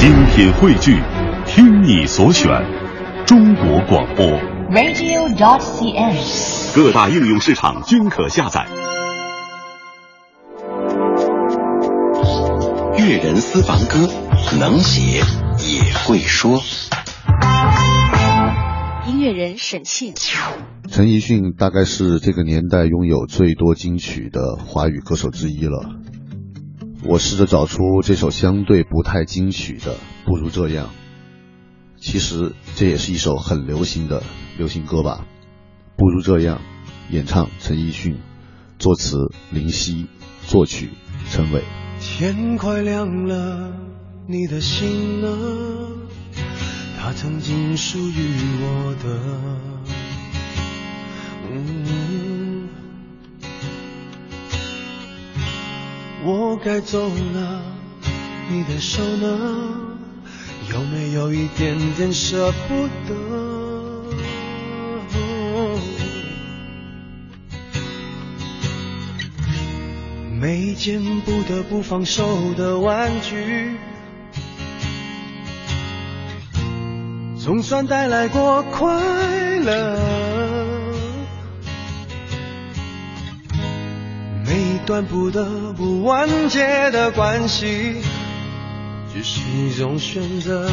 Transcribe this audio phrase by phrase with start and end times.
[0.00, 0.98] 精品汇聚，
[1.44, 2.48] 听你所选，
[3.26, 4.24] 中国广播。
[4.70, 6.74] radio.dot.cn，。
[6.74, 8.66] 各大应用市场均可下载。
[12.96, 14.08] 粤人私房歌，
[14.58, 15.20] 能写
[15.68, 16.62] 也会说。
[19.06, 20.14] 音乐人沈庆，
[20.88, 25.84] 陈奕迅大概是这个年代拥有最多金曲的华语歌手之一了。
[27.02, 29.94] 我试着找出这首相对不太金曲的
[30.26, 30.86] 《不如这样》，
[31.98, 34.22] 其实这也是一首很流行的
[34.58, 35.26] 流行歌吧。
[35.96, 36.60] 《不如这样》，
[37.14, 38.18] 演唱陈奕迅，
[38.78, 39.16] 作词
[39.50, 40.06] 林夕，
[40.46, 40.90] 作曲
[41.30, 41.62] 陈伟。
[42.00, 43.72] 天快亮了，
[44.28, 45.28] 你的心呢？
[46.98, 48.12] 它曾经属于
[48.62, 49.20] 我的。
[56.22, 57.62] 我该走了，
[58.50, 59.26] 你的手呢？
[60.70, 63.14] 有没有一点点舍不得？
[70.38, 73.76] 每一件不得不放手的玩具，
[77.38, 78.88] 总算带来过快
[79.58, 79.99] 乐。
[84.90, 88.02] 段不得不完结的关系，
[89.14, 90.68] 只是一种选择。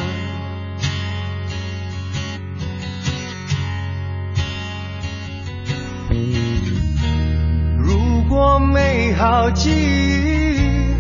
[7.78, 10.96] 如果美好记忆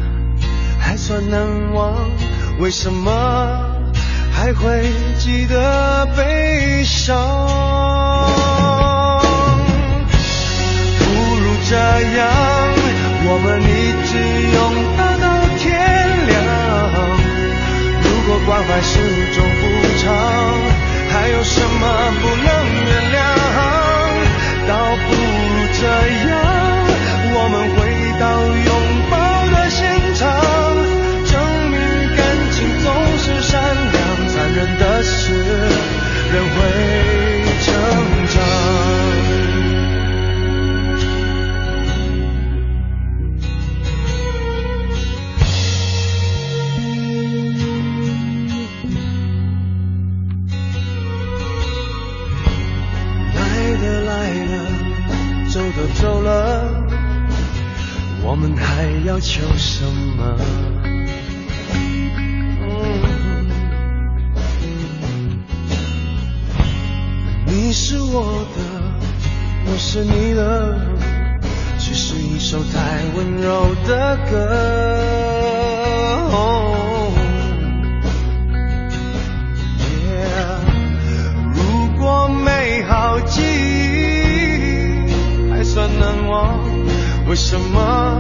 [0.80, 1.96] 还算难忘，
[2.60, 3.12] 为什么
[4.32, 7.18] 还会记得悲伤？
[11.00, 11.76] 不如这
[12.16, 12.67] 样，
[13.38, 14.58] 我们一直拥
[14.98, 15.26] 抱到
[15.60, 15.70] 天
[16.26, 16.34] 亮。
[18.02, 18.98] 如果关怀是
[19.36, 19.62] 种补
[20.02, 20.04] 偿，
[21.14, 21.86] 还有什么
[22.20, 22.50] 不能
[58.40, 59.84] 我们还要求什
[60.16, 60.38] 么？
[67.48, 68.62] 你是我的，
[69.66, 70.80] 我是你的，
[71.80, 74.38] 只是一首太温柔的歌。
[87.38, 88.20] 为什么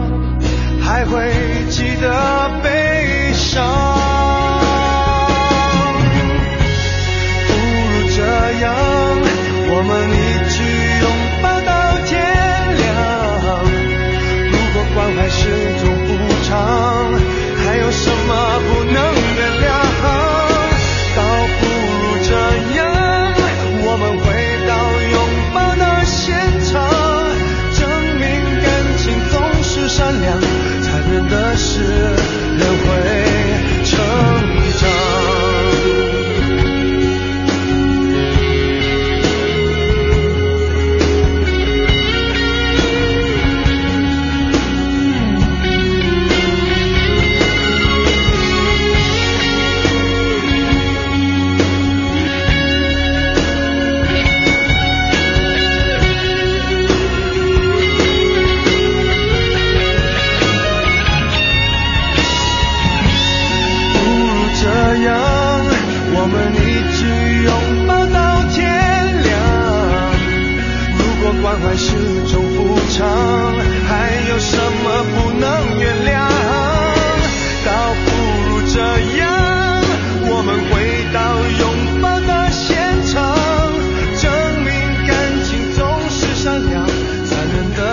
[0.79, 1.31] 还会
[1.71, 3.65] 记得悲伤？
[7.47, 8.21] 不如这
[8.61, 8.75] 样，
[9.69, 9.91] 我们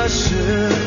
[0.06, 0.83] 是